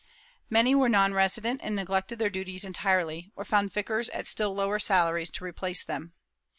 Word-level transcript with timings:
Many 0.49 0.73
were 0.73 0.89
non 0.89 1.13
resident 1.13 1.61
and 1.63 1.75
neglected 1.75 2.17
their 2.17 2.31
duties 2.31 2.63
entirely, 2.65 3.29
or 3.35 3.45
found 3.45 3.71
vicars 3.71 4.09
at 4.09 4.25
still 4.25 4.55
lower 4.55 4.79
salaries 4.79 5.29
to 5.29 5.43
replace 5.43 5.83
them. 5.83 6.13